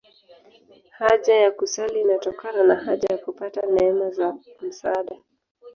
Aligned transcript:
Haja 0.97 1.33
ya 1.35 1.51
kusali 1.51 2.01
inatokana 2.01 2.63
na 2.63 2.75
haja 2.75 3.07
ya 3.11 3.17
kupata 3.17 3.61
neema 3.67 4.09
za 4.09 4.37
msaada. 4.61 5.15